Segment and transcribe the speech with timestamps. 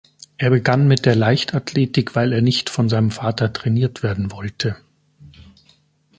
[0.39, 4.75] Er begann mit der Leichtathletik, weil er nicht von seinem Vater trainiert werden wollte.